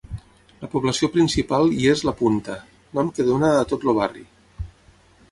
La 0.61 0.67
població 0.75 1.09
principal 1.17 1.67
hi 1.81 1.85
és 1.91 2.01
la 2.09 2.13
Punta, 2.21 2.55
nom 2.99 3.11
que 3.17 3.25
dóna 3.27 3.51
a 3.59 3.67
tot 3.75 3.85
el 3.91 3.99
barri. 3.99 4.25